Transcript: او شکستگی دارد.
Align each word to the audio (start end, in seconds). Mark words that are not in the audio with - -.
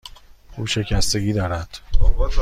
او 0.57 0.67
شکستگی 0.67 1.33
دارد. 1.33 1.79